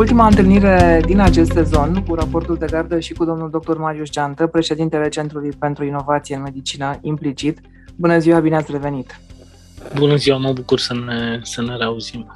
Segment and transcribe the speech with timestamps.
[0.00, 3.76] Ultima întâlnire din acest sezon cu raportul de gardă și cu domnul dr.
[3.76, 7.60] Marius Geantă, președintele Centrului pentru Inovație în Medicină Implicit.
[7.96, 9.20] Bună ziua, bine ați revenit!
[9.94, 12.32] Bună ziua, mă bucur să ne, să ne reauzim.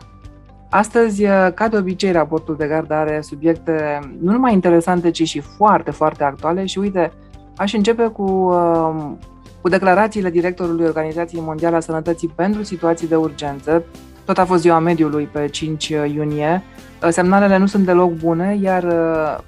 [0.70, 1.22] Astăzi,
[1.54, 6.24] ca de obicei, raportul de gardă are subiecte nu numai interesante, ci și foarte, foarte
[6.24, 7.12] actuale și uite,
[7.56, 9.18] aș începe cu, um,
[9.60, 13.84] cu declarațiile directorului Organizației Mondiale a Sănătății pentru situații de urgență.
[14.24, 16.62] Tot a fost ziua mediului pe 5 iunie.
[17.08, 19.38] Semnalele nu sunt deloc bune, iar uh,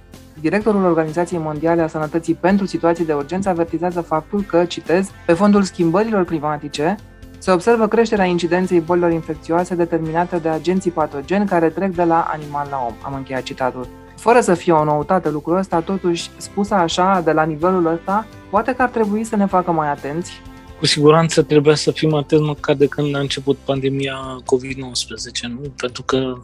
[0.40, 5.62] directorul Organizației Mondiale a Sănătății pentru situații de urgență avertizează faptul că, citez, pe fondul
[5.62, 6.96] schimbărilor climatice,
[7.38, 12.66] se observă creșterea incidenței bolilor infecțioase determinate de agenții patogeni care trec de la animal
[12.70, 12.94] la om.
[13.02, 13.86] Am încheiat citatul.
[14.16, 18.74] Fără să fie o noutate lucrul ăsta, totuși, spusă așa, de la nivelul ăsta, poate
[18.74, 20.42] că ar trebui să ne facă mai atenți.
[20.78, 25.72] Cu siguranță trebuia să fim atenți măcar de când a început pandemia COVID-19, nu?
[25.76, 26.34] Pentru că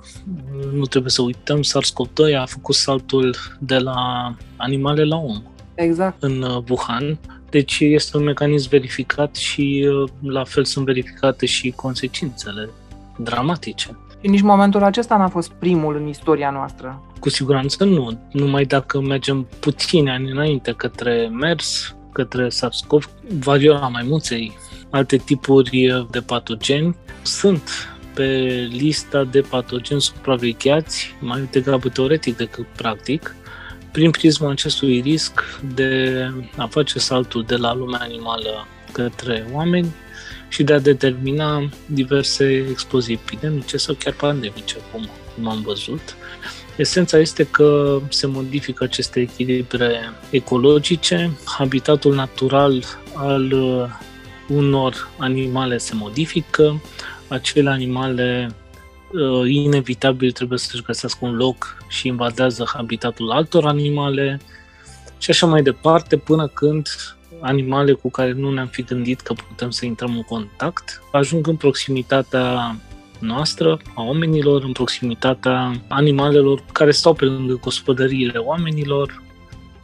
[0.73, 5.43] nu trebuie să uităm, SARS-CoV-2 a făcut saltul de la animale la om.
[5.75, 6.23] Exact.
[6.23, 7.19] În uh, Wuhan
[7.53, 12.71] deci este un mecanism verificat și uh, la fel sunt verificate și consecințele
[13.19, 13.99] dramatice.
[14.21, 17.03] Și nici momentul acesta n-a fost primul în istoria noastră.
[17.21, 18.21] Cu siguranță nu.
[18.33, 24.59] Numai dacă mergem puțini ani înainte către MERS, către SARS-CoV, variola maimuței,
[24.91, 28.27] alte tipuri de patogeni, sunt pe
[28.71, 33.37] lista de patogeni supravegheați, mai degrabă teoretic decât practic,
[33.93, 36.13] prin prisma acestui risc de
[36.57, 39.95] a face saltul de la lumea animală către oameni
[40.49, 46.17] și de a determina diverse explozii epidemice sau chiar pandemice, cum, cum am văzut.
[46.77, 52.85] Esența este că se modifică aceste echilibre ecologice, habitatul natural
[53.15, 53.89] al uh,
[54.49, 56.81] unor animale se modifică,
[57.29, 58.55] acele animale
[59.13, 64.41] uh, inevitabil trebuie să-și găsească un loc și invadează habitatul altor animale
[65.19, 66.89] și așa mai departe, până când
[67.41, 71.57] animale cu care nu ne-am fi gândit că putem să intrăm în contact ajung în
[71.57, 72.77] proximitatea
[73.23, 79.23] noastră, a oamenilor, în proximitatea animalelor care stau pe lângă gospodăriile oamenilor,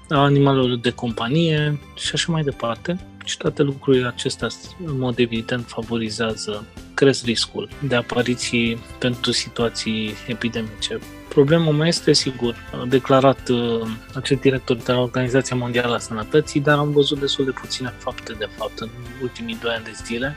[0.09, 2.99] a animalelor de companie și așa mai departe.
[3.25, 4.49] Și toate lucrurile acestea,
[4.87, 10.99] în mod evident, favorizează, cresc riscul de apariții pentru situații epidemice.
[11.29, 12.55] Problema mai este, sigur,
[12.89, 13.81] declarat uh,
[14.15, 18.33] acest director de la Organizația Mondială a Sănătății, dar am văzut destul de puține fapte,
[18.33, 18.89] de fapt, în
[19.23, 20.37] ultimii doi ani de zile.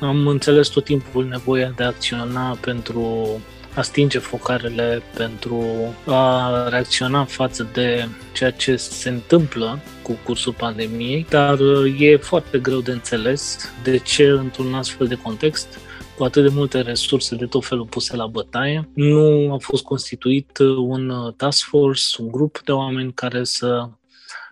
[0.00, 3.26] Am înțeles tot timpul nevoia de a acționa pentru
[3.74, 5.64] a stinge focarele, pentru
[6.06, 12.58] a reacționa față de ceea ce se întâmplă cu cursul pandemiei, dar uh, e foarte
[12.58, 15.78] greu de înțeles de ce într-un astfel de context
[16.16, 20.58] cu atât de multe resurse de tot felul puse la bătaie, nu a fost constituit
[20.58, 23.88] uh, un uh, task force, un grup de oameni care să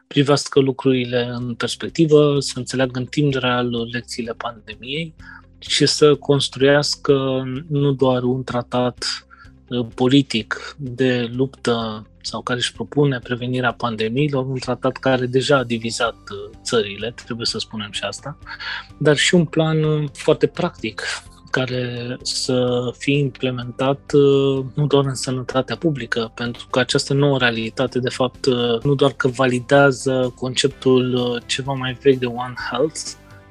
[0.06, 5.14] privească lucrurile în perspectivă, să înțeleagă în timp real lecțiile pandemiei
[5.58, 9.26] și să construiască nu doar un tratat
[9.68, 15.64] uh, politic de luptă sau care își propune prevenirea pandemiilor, un tratat care deja a
[15.64, 16.16] divizat
[16.62, 18.38] țările, trebuie să spunem și asta,
[18.98, 21.02] dar și un plan foarte practic
[21.50, 27.98] care să fie implementat uh, nu doar în sănătatea publică, pentru că această nouă realitate,
[27.98, 33.00] de fapt, uh, nu doar că validează conceptul uh, ceva mai vechi de One Health,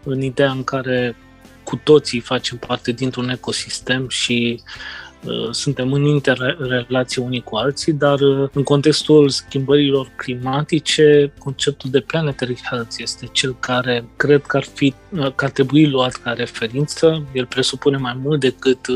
[0.03, 1.15] în ideea în care
[1.65, 5.04] cu toții facem parte dintr-un ecosistem și Uh,
[5.51, 12.59] suntem în interrelație unii cu alții, dar uh, în contextul schimbărilor climatice, conceptul de planetary
[12.69, 17.23] health este cel care cred că ar, fi, uh, că ar trebui luat ca referință.
[17.33, 18.87] El presupune mai mult decât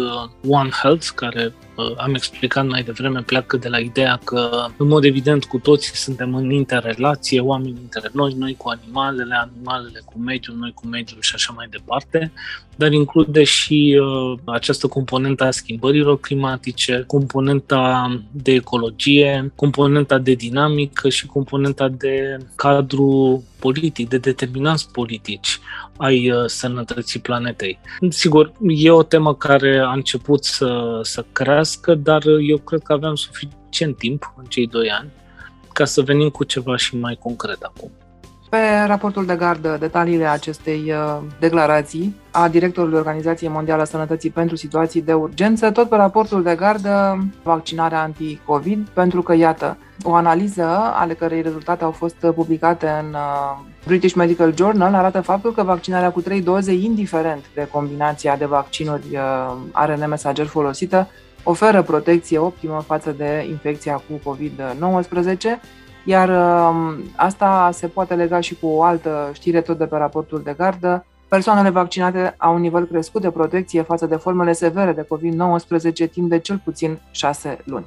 [0.47, 1.53] One Health, care
[1.97, 6.35] am explicat mai devreme, pleacă de la ideea că, în mod evident, cu toții suntem
[6.35, 11.35] în interrelație, oamenii între noi, noi cu animalele, animalele cu mediul, noi cu mediul și
[11.35, 12.31] așa mai departe,
[12.75, 21.09] dar include și uh, această componentă a schimbărilor climatice, componenta de ecologie, componenta de dinamică
[21.09, 25.59] și componenta de cadru politic, de determinanți politici
[25.97, 27.79] ai uh, sănătății planetei.
[28.09, 33.15] Sigur, e o temă care a început să, să crească, dar eu cred că aveam
[33.15, 35.09] suficient timp în cei doi ani
[35.73, 37.91] ca să venim cu ceva și mai concret acum.
[38.49, 38.57] Pe
[38.87, 45.01] raportul de gardă, detaliile acestei uh, declarații a directorului Organizației Mondiale a Sănătății pentru situații
[45.01, 50.63] de urgență, tot pe raportul de gardă vaccinarea anti-COVID, pentru că, iată, o analiză
[50.93, 56.11] ale cărei rezultate au fost publicate în uh, British Medical Journal arată faptul că vaccinarea
[56.11, 61.07] cu trei doze, indiferent de combinația de vaccinuri uh, ARN mesager folosită,
[61.43, 65.59] oferă protecție optimă față de infecția cu COVID-19,
[66.03, 70.41] iar um, asta se poate lega și cu o altă știre tot de pe raportul
[70.43, 71.05] de gardă.
[71.27, 76.29] Persoanele vaccinate au un nivel crescut de protecție față de formele severe de COVID-19 timp
[76.29, 77.85] de cel puțin 6 luni.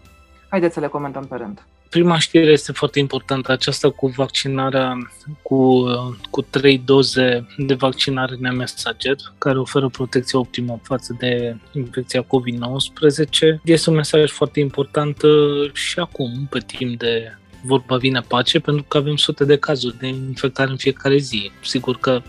[0.48, 1.66] Haideți să le comentăm pe rând.
[1.88, 4.98] Prima știre este foarte importantă, aceasta cu vaccinarea
[5.42, 5.84] cu,
[6.30, 13.60] cu trei doze de vaccinare nemesager, care oferă protecție optimă față de infecția COVID-19.
[13.64, 18.84] Este un mesaj foarte important uh, și acum, pe timp de vorba vine pace, pentru
[18.88, 21.50] că avem sute de cazuri de infectare în fiecare zi.
[21.62, 22.22] Sigur că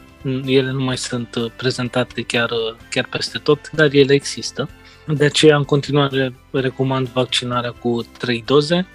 [0.46, 4.70] ele nu mai sunt uh, prezentate chiar, uh, chiar peste tot, dar ele există.
[5.08, 8.88] De aceea, în continuare, recomand vaccinarea cu 3 doze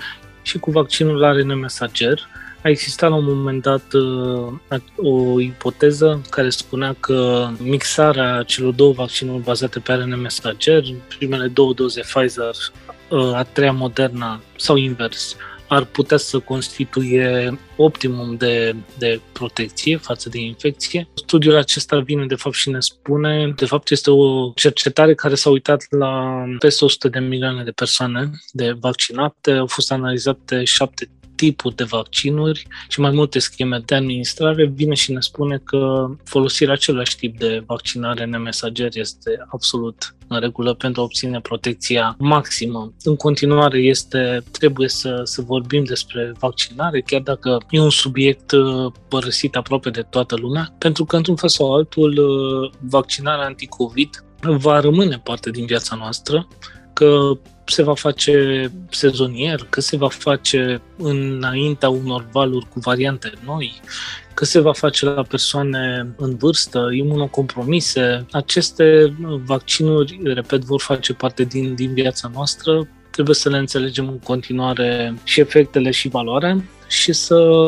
[0.43, 2.29] și cu vaccinul ARN mesager.
[2.65, 8.93] A existat la un moment dat uh, o ipoteză care spunea că mixarea celor două
[8.93, 12.55] vaccinuri bazate pe ARN mesager, primele două doze Pfizer,
[13.35, 15.37] a treia Moderna sau invers,
[15.69, 21.09] ar putea să constituie optimum de, de protecție față de infecție.
[21.15, 25.51] Studiul acesta vine de fapt și ne spune, de fapt este o cercetare care s-a
[25.51, 31.75] uitat la peste 100 de milioane de persoane de vaccinate, au fost analizate șapte tipuri
[31.75, 37.17] de vaccinuri și mai multe scheme de administrare, vine și ne spune că folosirea același
[37.17, 42.93] tip de vaccinare nemesager este absolut în regulă pentru a obține protecția maximă.
[43.03, 48.93] În continuare este, trebuie să, să vorbim despre vaccinare, chiar dacă e un subiect uh,
[49.09, 54.81] părăsit aproape de toată lumea, pentru că într-un fel sau altul uh, vaccinarea anticovid va
[54.81, 56.49] rămâne parte din viața noastră,
[56.93, 57.39] că
[57.71, 63.81] se va face sezonier, că se va face înaintea unor valuri cu variante noi,
[64.35, 68.27] că se va face la persoane în vârstă, imunocompromise.
[68.31, 72.89] Aceste vaccinuri, repet, vor face parte din, din viața noastră.
[73.11, 77.67] Trebuie să le înțelegem în continuare și efectele și valoarea și să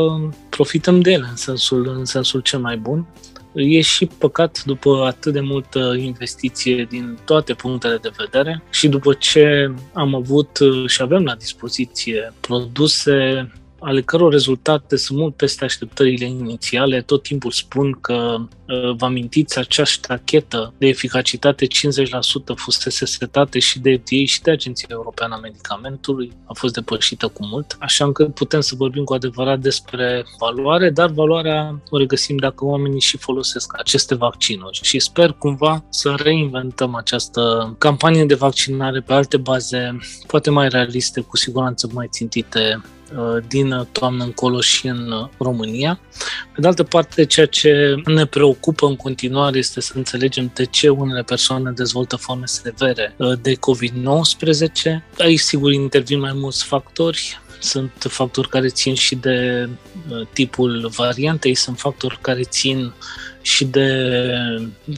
[0.49, 3.06] profităm de ele în sensul, în sensul cel mai bun
[3.55, 9.12] e și păcat după atât de multă investiție din toate punctele de vedere și după
[9.12, 13.50] ce am avut și avem la dispoziție produse
[13.81, 17.00] ale căror rezultate sunt mult peste așteptările inițiale.
[17.00, 23.79] Tot timpul spun că, uh, vă amintiți, acea ștachetă de eficacitate 50% fusese setată și
[23.79, 28.35] de FDA și de Agenția Europeană a Medicamentului, a fost depășită cu mult, așa încât
[28.35, 33.79] putem să vorbim cu adevărat despre valoare, dar valoarea o regăsim dacă oamenii și folosesc
[33.79, 34.81] aceste vaccinuri.
[34.83, 41.21] Și sper cumva să reinventăm această campanie de vaccinare pe alte baze, poate mai realiste,
[41.21, 43.00] cu siguranță mai țintite Uh,
[43.49, 46.01] din toamnă încolo și în uh, România.
[46.55, 50.89] Pe de altă parte, ceea ce ne preocupă în continuare este să înțelegem de ce
[50.89, 55.05] unele persoane dezvoltă forme severe uh, de COVID-19.
[55.19, 59.69] Aici, sigur, intervin mai mulți factori, sunt factori care țin și de
[60.33, 62.93] tipul variantei, sunt factori care țin
[63.43, 64.15] și de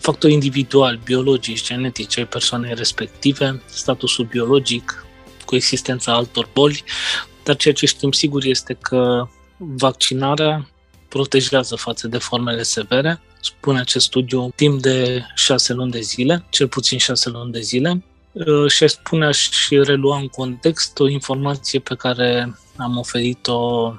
[0.00, 5.06] factori individuali, biologici, genetici ai persoanei respective, statusul biologic,
[5.44, 6.84] cu existența altor boli,
[7.44, 10.68] dar ceea ce știm sigur este că vaccinarea
[11.08, 16.68] protejează față de formele severe, spune acest studiu, timp de șase luni de zile, cel
[16.68, 21.94] puțin șase luni de zile, uh, și spune și relua în context o informație pe
[21.94, 23.92] care am oferit-o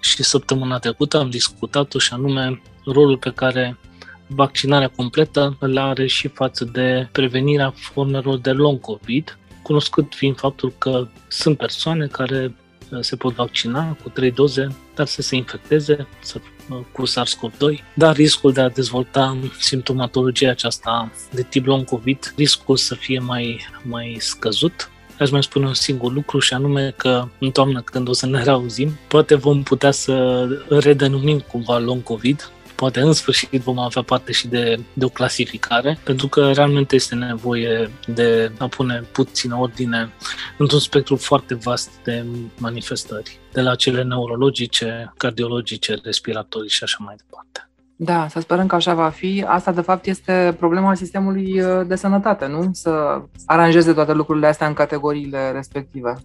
[0.00, 3.78] și săptămâna trecută, am discutat-o și anume rolul pe care
[4.26, 10.72] vaccinarea completă îl are și față de prevenirea formelor de long COVID, cunoscut fiind faptul
[10.78, 12.54] că sunt persoane care
[13.00, 16.40] se pot vaccina cu trei doze, dar să se infecteze să,
[16.92, 22.94] cu SARS-CoV-2, dar riscul de a dezvolta simptomatologia aceasta de tip long COVID, riscul să
[22.94, 24.90] fie mai, mai scăzut.
[25.18, 28.42] Aș mai spune un singur lucru și anume că în toamnă când o să ne
[28.50, 32.50] reauzim, poate vom putea să redenumim cumva long COVID
[32.84, 37.14] poate în sfârșit vom avea parte și de, de o clasificare, pentru că realmente este
[37.14, 40.12] nevoie de a pune puțină ordine
[40.58, 42.24] într-un spectru foarte vast de
[42.58, 47.68] manifestări, de la cele neurologice, cardiologice, respiratorii și așa mai departe.
[47.96, 49.44] Da, să sperăm că așa va fi.
[49.46, 52.68] Asta, de fapt, este problema sistemului uh, de sănătate, nu?
[52.72, 56.16] Să aranjeze toate lucrurile astea în categoriile respective.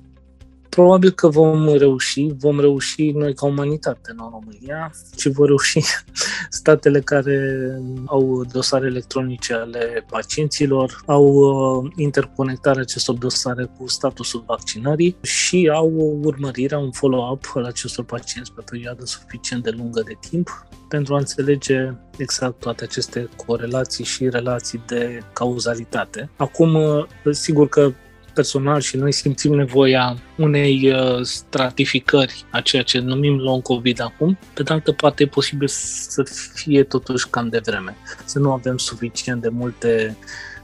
[0.70, 5.80] Probabil că vom reuși, vom reuși noi ca umanitate în România și vor reuși
[6.60, 7.68] statele care
[8.06, 16.20] au dosare electronice ale pacienților, au uh, interconectarea acestor dosare cu statusul vaccinării și au
[16.24, 21.18] urmărirea, un follow-up al acestor pacienți pe perioadă suficient de lungă de timp pentru a
[21.18, 26.30] înțelege exact toate aceste corelații și relații de cauzalitate.
[26.36, 27.92] Acum, uh, sigur că
[28.40, 34.38] personal și noi simțim nevoia unei uh, stratificări a ceea ce numim long COVID acum.
[34.54, 38.78] Pe de altă parte, e posibil să fie totuși cam de vreme, să nu avem
[38.78, 40.18] suficient de multe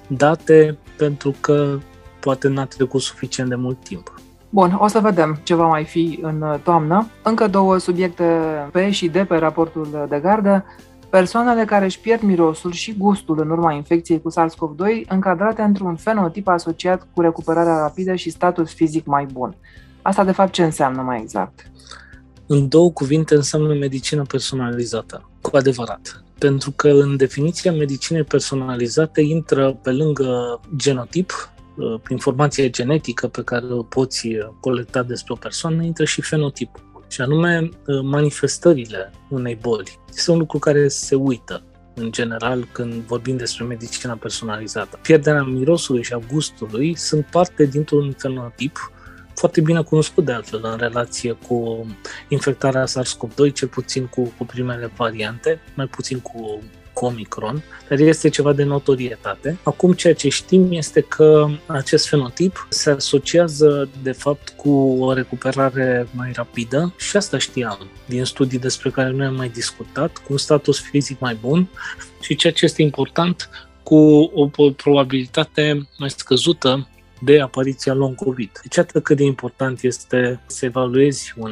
[0.08, 1.80] date pentru că
[2.20, 4.22] poate n-a trecut suficient de mult timp.
[4.50, 7.10] Bun, o să vedem ce va mai fi în toamnă.
[7.24, 8.24] Încă două subiecte
[8.72, 10.66] pe și de pe raportul de gardă.
[11.10, 16.48] Persoanele care își pierd mirosul și gustul în urma infecției cu SARS-CoV-2 încadrate într-un fenotip
[16.48, 19.56] asociat cu recuperarea rapidă și status fizic mai bun.
[20.02, 21.72] Asta de fapt ce înseamnă mai exact?
[22.46, 26.24] În două cuvinte înseamnă medicină personalizată, cu adevărat.
[26.40, 31.32] Pentru că în definiția medicinei personalizate intră pe lângă genotip,
[31.76, 36.85] uh, informația genetică pe care o poți uh, colecta despre o persoană, intră și fenotipul
[37.08, 40.00] și anume uh, manifestările unei boli.
[40.14, 45.00] Este un lucru care se uită în general când vorbim despre medicina personalizată.
[45.02, 48.92] Pierderea mirosului și a gustului sunt parte dintr-un fenotip
[49.36, 51.86] foarte bine cunoscut de altfel în relație cu
[52.28, 56.62] infectarea SARS-CoV-2, cel puțin cu, cu primele variante, mai puțin cu
[56.96, 59.58] cu Omicron, dar este ceva de notorietate.
[59.64, 66.08] Acum ceea ce știm este că acest fenotip se asociază de fapt cu o recuperare
[66.12, 70.38] mai rapidă și asta știam din studii despre care noi am mai discutat, cu un
[70.38, 71.68] status fizic mai bun
[72.22, 73.50] și ceea ce este important,
[73.84, 76.88] cu o probabilitate mai scăzută
[77.22, 78.60] de apariția long COVID.
[78.62, 81.52] Deci atât cât de important este să evaluezi un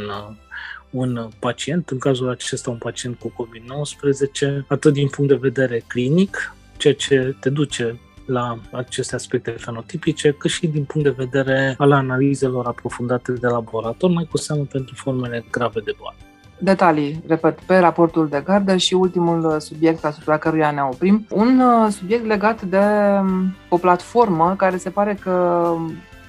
[0.93, 6.55] un pacient, în cazul acesta un pacient cu COVID-19, atât din punct de vedere clinic,
[6.77, 11.91] ceea ce te duce la aceste aspecte fenotipice, cât și din punct de vedere al
[11.91, 16.17] analizelor aprofundate de laborator, mai cu seamă pentru formele grave de boală.
[16.59, 21.25] Detalii, repet, pe raportul de gardă și ultimul subiect asupra căruia ne oprim.
[21.29, 22.79] Un uh, subiect legat de
[23.21, 25.65] um, o platformă care se pare că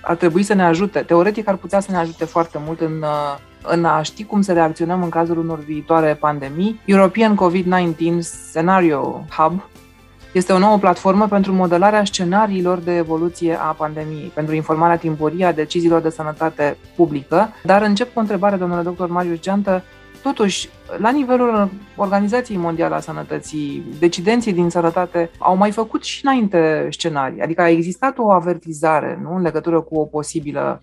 [0.01, 3.39] ar trebui să ne ajute, teoretic ar putea să ne ajute foarte mult în uh,
[3.67, 6.81] în a ști cum să reacționăm în cazul unor viitoare pandemii.
[6.85, 9.63] European COVID-19 Scenario Hub
[10.35, 15.53] este o nouă platformă pentru modelarea scenariilor de evoluție a pandemiei, pentru informarea timpurie a
[15.53, 17.49] deciziilor de sănătate publică.
[17.63, 19.83] Dar încep cu o întrebare, domnule doctor Marius Geantă.
[20.23, 26.89] Totuși, la nivelul Organizației Mondiale a Sănătății, decidenții din sănătate au mai făcut și înainte
[26.91, 27.41] scenarii.
[27.41, 30.83] Adică a existat o avertizare nu, în legătură cu o posibilă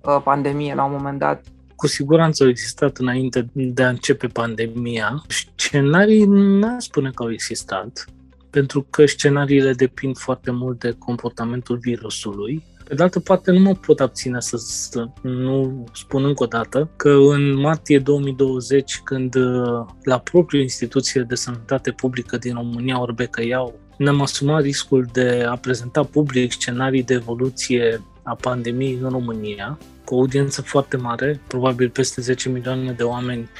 [0.00, 1.42] uh, pandemie la un moment dat
[1.82, 5.22] cu siguranță au existat înainte de a începe pandemia.
[5.28, 8.04] Scenarii nu spune că au existat,
[8.50, 12.64] pentru că scenariile depind foarte mult de comportamentul virusului.
[12.88, 16.90] Pe de altă parte, nu mă pot abține să, să nu spun încă o dată
[16.96, 23.42] că în martie 2020, când uh, la proprio instituție de sănătate publică din România, Orbecă
[23.44, 29.78] Iau, ne-am asumat riscul de a prezenta public scenarii de evoluție a pandemiei în România
[30.04, 33.50] cu o audiență foarte mare, probabil peste 10 milioane de oameni,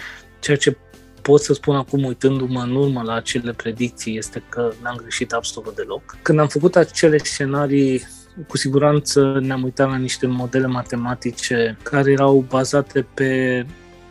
[0.41, 0.77] ceea ce
[1.23, 5.75] pot să spun acum, uitându-mă în urmă la acele predicții, este că n-am greșit absolut
[5.75, 6.17] deloc.
[6.23, 8.03] Când am făcut acele scenarii,
[8.49, 13.67] cu siguranță ne-am uitat la niște modele matematice care erau bazate pe,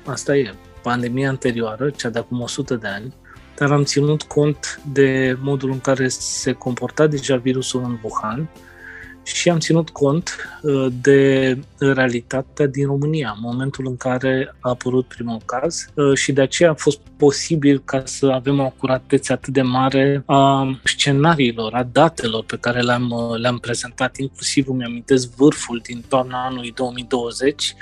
[0.05, 3.13] asta e, pandemia anterioară, cea de acum 100 de ani,
[3.57, 8.49] dar am ținut cont de modul în care se comporta deja virusul în Wuhan,
[9.23, 15.05] și am ținut cont uh, de realitatea din România, în momentul în care a apărut
[15.05, 19.53] primul caz uh, și de aceea a fost posibil ca să avem o acuratețe atât
[19.53, 25.35] de mare a scenariilor, a datelor pe care le-am, uh, le-am prezentat, inclusiv îmi amintesc
[25.35, 27.75] vârful din toamna anului 2020,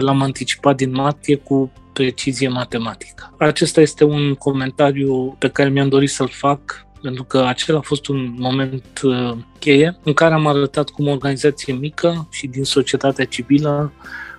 [0.00, 3.34] l-am anticipat din martie cu precizie matematică.
[3.38, 8.06] Acesta este un comentariu pe care mi-am dorit să-l fac pentru că acela a fost
[8.06, 13.24] un moment uh, cheie în care am arătat cum o organizație mică și din societatea
[13.24, 13.92] civilă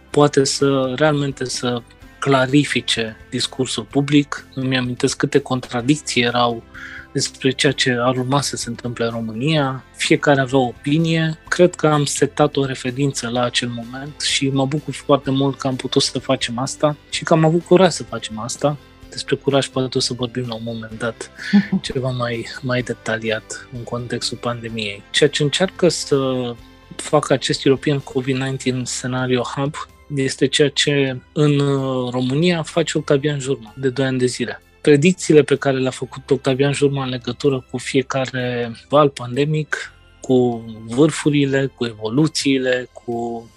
[0.09, 1.81] poate să realmente să
[2.19, 4.47] clarifice discursul public.
[4.53, 6.63] Îmi amintesc câte contradicții erau
[7.11, 9.83] despre ceea ce ar urma să se întâmple în România.
[9.95, 11.39] Fiecare avea o opinie.
[11.47, 15.67] Cred că am setat o referință la acel moment și mă bucur foarte mult că
[15.67, 18.77] am putut să facem asta și că am avut curaj să facem asta
[19.09, 21.31] despre curaj poate o să vorbim la un moment dat
[21.81, 25.03] ceva mai, mai detaliat în contextul pandemiei.
[25.11, 26.51] Ceea ce încearcă să
[26.95, 29.75] facă acest European COVID-19 Scenario Hub
[30.15, 34.61] este ceea ce în uh, România face Octavian Jurma de 2 ani de zile.
[34.81, 41.71] Predicțiile pe care le-a făcut Octavian Jurma în legătură cu fiecare val pandemic, cu vârfurile,
[41.75, 43.49] cu evoluțiile, cu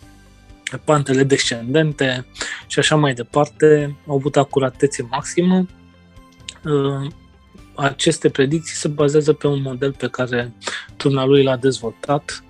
[0.76, 2.26] pantele descendente
[2.66, 5.66] și așa mai departe, au avut acuratețe maximă.
[6.64, 7.10] Uh,
[7.74, 10.52] aceste predicții se bazează pe un model pe care
[11.04, 12.42] lui l-a dezvoltat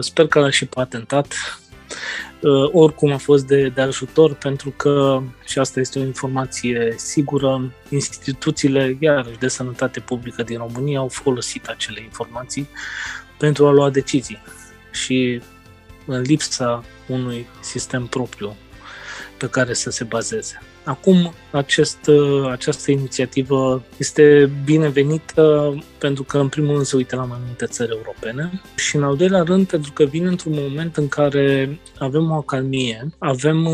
[0.00, 1.34] Sper că l-a și patentat.
[2.72, 8.96] Oricum a fost de, de ajutor pentru că, și asta este o informație sigură, instituțiile
[9.00, 12.68] iarăși de sănătate publică din România au folosit acele informații
[13.38, 14.42] pentru a lua decizii.
[14.90, 15.40] Și
[16.10, 18.56] în lipsa unui sistem propriu
[19.38, 20.58] pe care să se bazeze.
[20.84, 22.10] Acum, acest,
[22.50, 27.90] această inițiativă este binevenită pentru că, în primul rând, se uită la mai multe țări
[27.90, 32.34] europene și, în al doilea rând, pentru că vine într-un moment în care avem o
[32.34, 33.68] acalmie, avem,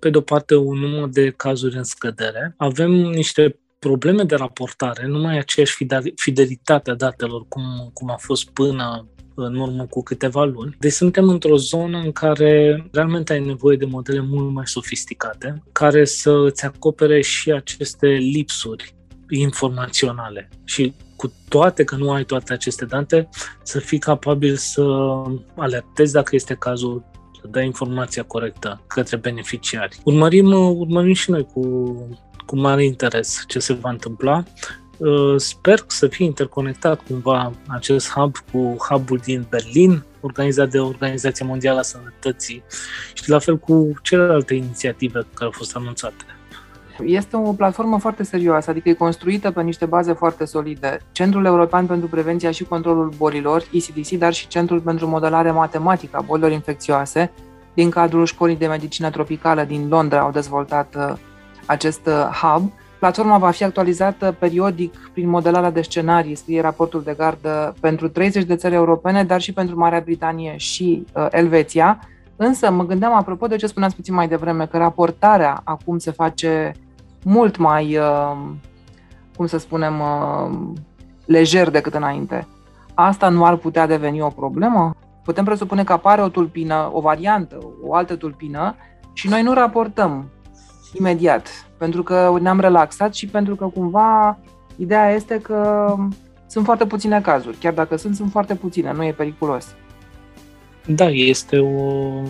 [0.00, 5.18] pe de-o parte, un număr de cazuri în scădere, avem niște probleme de raportare, nu
[5.18, 9.06] mai e aceeași fidelitate a datelor cum, cum a fost până
[9.36, 10.76] în urmă cu câteva luni.
[10.78, 16.04] Deci suntem într-o zonă în care realmente ai nevoie de modele mult mai sofisticate, care
[16.04, 18.94] să îți acopere și aceste lipsuri
[19.30, 20.48] informaționale.
[20.64, 23.28] Și cu toate că nu ai toate aceste date,
[23.62, 24.84] să fii capabil să
[25.56, 27.04] alertezi dacă este cazul,
[27.40, 29.98] să dai informația corectă către beneficiari.
[30.04, 31.62] Urmărim, urmărim și noi cu,
[32.46, 34.42] cu mare interes ce se va întâmpla.
[34.98, 41.46] Uh, sper să fie interconectat cumva acest hub cu hubul din Berlin, organizat de Organizația
[41.46, 42.62] Mondială a Sănătății
[43.14, 46.24] și la fel cu celelalte inițiative care au fost anunțate.
[47.04, 50.98] Este o platformă foarte serioasă, adică e construită pe niște baze foarte solide.
[51.12, 56.20] Centrul European pentru Prevenția și Controlul Bolilor, ECDC, dar și Centrul pentru Modelare Matematică a
[56.20, 57.32] Bolilor Infecțioase,
[57.74, 61.12] din cadrul Școlii de Medicină Tropicală din Londra, au dezvoltat uh,
[61.66, 67.14] acest uh, hub Platforma va fi actualizată periodic prin modelarea de scenarii, scrie raportul de
[67.16, 71.98] gardă pentru 30 de țări europene, dar și pentru Marea Britanie și uh, Elveția.
[72.36, 76.72] Însă mă gândeam, apropo de ce spuneați puțin mai devreme, că raportarea acum se face
[77.24, 78.36] mult mai, uh,
[79.36, 80.58] cum să spunem, uh,
[81.24, 82.46] lejer decât înainte.
[82.94, 84.94] Asta nu ar putea deveni o problemă?
[85.24, 88.74] Putem presupune că apare o tulpină, o variantă, o altă tulpină
[89.12, 90.30] și noi nu raportăm
[90.98, 94.38] imediat pentru că ne-am relaxat și pentru că cumva
[94.76, 95.94] ideea este că
[96.46, 97.56] sunt foarte puține cazuri.
[97.56, 99.74] Chiar dacă sunt, sunt foarte puține, nu e periculos.
[100.86, 102.22] Da, este o,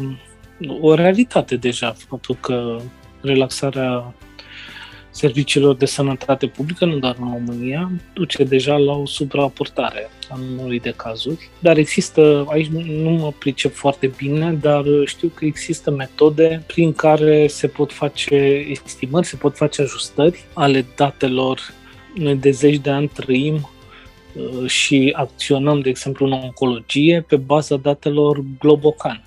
[0.81, 2.76] o realitate deja faptul că
[3.20, 4.14] relaxarea
[5.16, 10.81] serviciilor de sănătate publică, nu doar în România, duce deja la o supraportare a numărului
[10.81, 11.50] de cazuri.
[11.59, 17.46] Dar există, aici nu mă pricep foarte bine, dar știu că există metode prin care
[17.46, 18.35] se pot face
[18.85, 21.61] estimări, se pot face ajustări ale datelor.
[22.14, 23.55] Noi de zeci de ani trăim
[24.35, 29.24] uh, și acționăm, de exemplu, în oncologie pe baza datelor Globocan.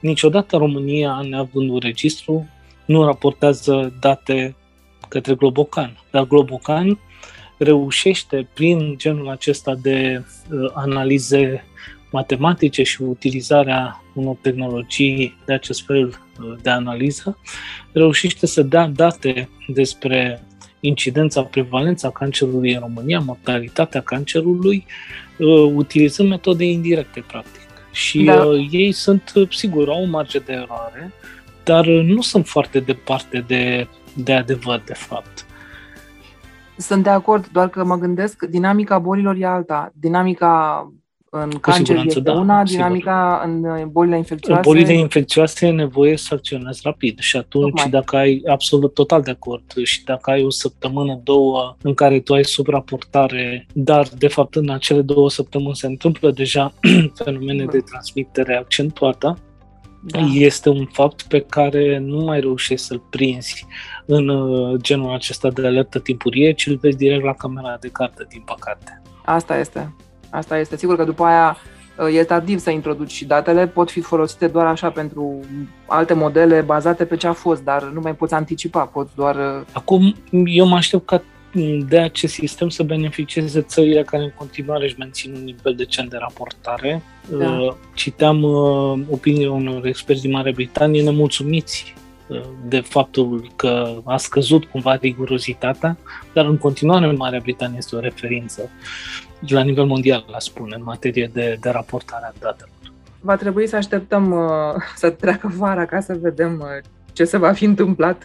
[0.00, 2.48] Niciodată România, neavând un registru,
[2.84, 4.56] nu raportează date
[5.12, 5.98] către Globocan.
[6.10, 6.98] Dar Globocan
[7.58, 11.64] reușește prin genul acesta de uh, analize
[12.10, 17.38] matematice și utilizarea unor tehnologii de acest fel uh, de analiză,
[17.92, 20.42] reușește să dea date despre
[20.80, 24.86] incidența, prevalența cancerului în România, mortalitatea cancerului,
[25.38, 27.60] uh, utilizând metode indirecte, practic.
[27.92, 28.44] Și da.
[28.44, 31.12] uh, ei sunt, sigur, au o marge de eroare,
[31.64, 35.46] dar nu sunt foarte departe de de adevăr, de fapt.
[36.76, 39.92] Sunt de acord, doar că mă gândesc, dinamica bolilor e alta.
[39.94, 40.86] Dinamica
[41.34, 43.78] în Cu cancer este da, una, dinamica sigur.
[43.78, 44.60] în bolile infecțioase...
[44.68, 47.90] În bolile infecțioase e nevoie să acționezi rapid și atunci Tocmai.
[47.90, 52.34] dacă ai, absolut total de acord, și dacă ai o săptămână, două în care tu
[52.34, 56.72] ai subraportare, dar de fapt în acele două săptămâni se întâmplă deja
[57.24, 59.38] fenomene de transmitere accentuată,
[60.04, 60.18] da.
[60.18, 63.66] este un fapt pe care nu mai reușești să-l prinzi
[64.06, 68.26] în uh, genul acesta de alertă timpurie, ci îl vezi direct la camera de carte,
[68.28, 69.02] din păcate.
[69.24, 69.94] Asta este.
[70.30, 70.76] Asta este.
[70.76, 71.56] Sigur că după aia
[71.98, 75.40] uh, e tardiv să introduci și datele, pot fi folosite doar așa pentru
[75.86, 79.34] alte modele bazate pe ce a fost, dar nu mai poți anticipa, poți doar...
[79.34, 81.22] Uh, Acum, eu mă aștept ca
[81.88, 86.16] de acest sistem să beneficieze țările care în continuare își mențin un nivel decent de
[86.16, 87.02] raportare.
[87.38, 87.76] Da.
[87.94, 88.44] Citeam
[89.10, 91.94] opiniile unor experți din Marea Britanie nemulțumiți
[92.64, 95.96] de faptul că a scăzut cumva rigurozitatea,
[96.32, 98.70] dar în continuare Marea Britanie este o referință
[99.48, 102.70] la nivel mondial, la spune, în materie de, de raportare a datelor.
[103.20, 104.48] Va trebui să așteptăm uh,
[104.96, 108.24] să treacă vara ca să vedem uh, ce se va fi întâmplat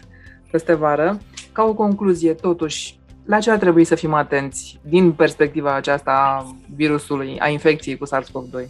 [0.50, 1.18] peste vară.
[1.52, 2.97] Ca o concluzie, totuși,
[3.28, 8.06] la ce ar trebui să fim atenți din perspectiva aceasta a virusului, a infecției cu
[8.06, 8.68] SARS-CoV-2?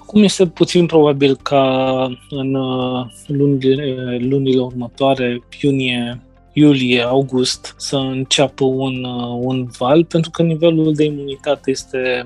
[0.00, 6.20] Acum este puțin probabil ca în uh, lunile, lunile următoare, iunie,
[6.52, 12.24] iulie, august, să înceapă un, uh, un val, pentru că nivelul de imunitate este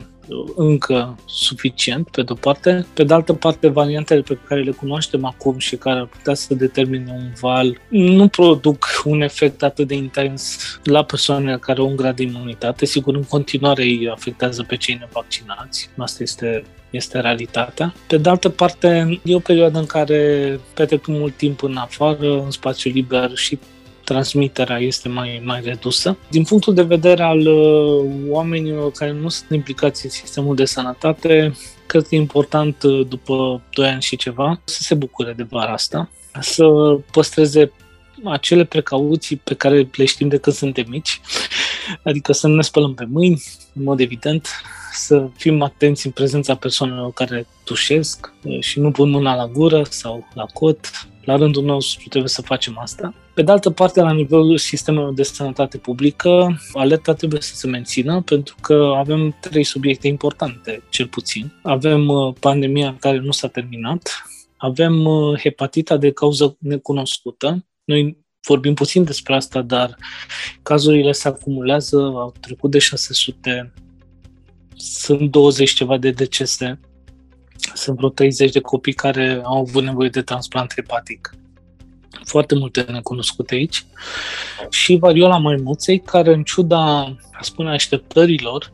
[0.57, 2.87] încă suficient, pe de-o parte.
[2.95, 6.55] Pe de altă parte, variantele pe care le cunoaștem acum și care ar putea să
[6.55, 11.97] determine un val nu produc un efect atât de intens la persoanele care au un
[11.97, 12.87] grad de imunitate.
[12.87, 15.91] Sigur, în continuare îi afectează pe cei nevaccinați.
[15.97, 17.95] Asta este este realitatea.
[18.07, 22.51] Pe de altă parte, e o perioadă în care petrecem mult timp în afară, în
[22.51, 23.59] spațiu liber și
[24.07, 26.17] transmiterea este mai, mai redusă.
[26.31, 31.55] Din punctul de vedere al uh, oamenilor care nu sunt implicați în sistemul de sănătate,
[31.87, 35.73] cred că e important, uh, după 2 ani și ceva, să se bucure de vara
[35.73, 36.65] asta, să
[37.11, 37.73] păstreze
[38.25, 41.21] acele precauții pe care le știm de când suntem mici,
[42.03, 43.43] adică să nu ne spălăm pe mâini,
[43.75, 44.49] în mod evident,
[44.93, 49.83] să fim atenți în prezența persoanelor care tușesc uh, și nu pun mâna la gură
[49.89, 51.09] sau la cot.
[51.27, 53.15] La rândul nostru trebuie să facem asta.
[53.35, 58.23] Pe de altă parte, la nivelul sistemelor de sănătate publică, alerta trebuie să se mențină
[58.23, 61.53] pentru că avem trei subiecte importante, cel puțin.
[61.63, 64.25] Avem uh, pandemia care nu s-a terminat,
[64.57, 67.65] avem uh, hepatita de cauză necunoscută.
[67.85, 69.97] Noi vorbim puțin despre asta, dar
[70.63, 73.73] cazurile se acumulează, au trecut de 600,
[74.77, 76.81] sunt 20 ceva de decese,
[77.75, 81.35] sunt vreo 30 de copii care au avut nevoie de transplant hepatic.
[82.25, 83.85] Foarte multe necunoscute aici.
[84.71, 88.73] Și variola maimuței, care în ciuda, spune, așteptărilor,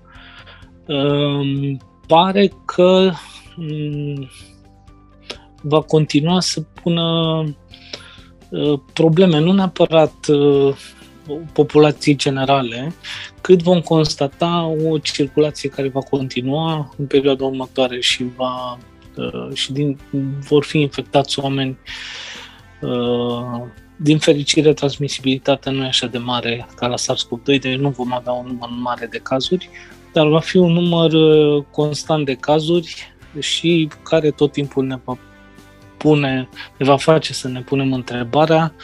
[0.87, 3.13] um, pare că
[3.57, 4.29] um,
[5.63, 7.03] va continua să pună
[8.49, 10.75] uh, probleme, nu neapărat uh,
[11.53, 12.95] populației generale,
[13.43, 18.79] cât vom constata o circulație care va continua în perioada următoare și va
[19.17, 19.99] uh, și din,
[20.49, 21.79] vor fi infectați oameni
[22.81, 23.63] uh,
[23.97, 28.33] din fericire, transmisibilitatea nu e așa de mare ca la SARS-CoV-2, deci nu vom avea
[28.33, 29.71] un număr mare de cazuri,
[30.13, 35.19] dar va fi un număr uh, constant de cazuri și care tot timpul ne va
[35.97, 38.83] pune, ne va face să ne punem întrebarea uh,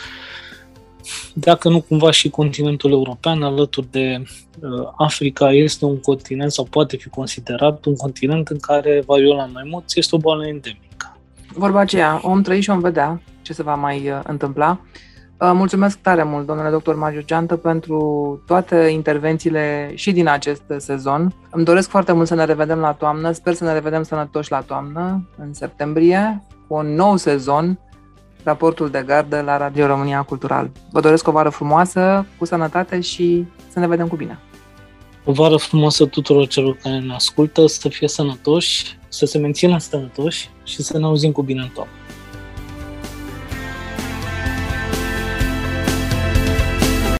[1.34, 4.22] dacă nu cumva și continentul european alături de
[4.60, 9.94] uh, Africa este un continent sau poate fi considerat un continent în care variola maimuț
[9.94, 11.16] este o boală endemică.
[11.52, 14.80] Vorba aceea, om trăi și om vedea ce se va mai uh, întâmpla.
[15.40, 21.34] Uh, mulțumesc tare mult, domnule doctor Magiu Geantă, pentru toate intervențiile și din acest sezon.
[21.50, 23.32] Îmi doresc foarte mult să ne revedem la toamnă.
[23.32, 27.78] Sper să ne revedem sănătoși la toamnă, în septembrie, cu un nou sezon
[28.48, 30.70] raportul de gardă la Radio România Cultural.
[30.90, 34.38] Vă doresc o vară frumoasă, cu sănătate și să ne vedem cu bine.
[35.24, 40.50] O vară frumoasă tuturor celor care ne ascultă, să fie sănătoși, să se mențină sănătoși
[40.64, 41.92] și să ne auzim cu bine în toamnă.